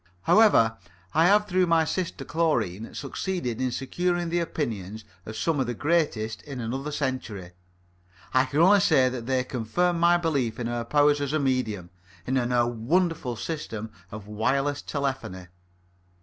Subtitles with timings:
[0.23, 0.77] However,
[1.13, 5.75] I have through my sister Chlorine succeeded in securing the opinions of some of the
[5.75, 7.51] greatest in another century.
[8.33, 11.91] I can only say that they confirm my belief in her powers as a medium,
[12.25, 15.45] and in her wonderful system of wireless telephony.